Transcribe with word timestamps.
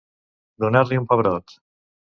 Donar-li 0.65 1.01
un 1.03 1.07
pebrot. 1.15 1.59